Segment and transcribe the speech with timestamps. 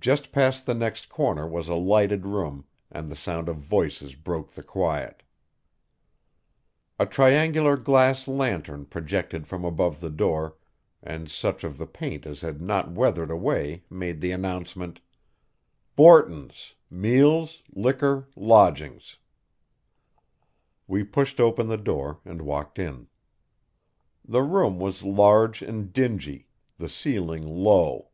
[0.00, 4.52] Just past the next corner was a lighted room, and the sound of voices broke
[4.52, 5.22] the quiet.
[6.98, 10.56] A triangular glass lantern projected from above the door,
[11.02, 15.96] and such of the paint as had not weathered away made the announcement: [Illustration:
[16.48, 19.18] BORTON'S Meals Liquors Lodgings]
[20.86, 23.06] We pushed open the door and walked in.
[24.26, 26.46] The room was large and dingy,
[26.78, 28.08] the ceiling low.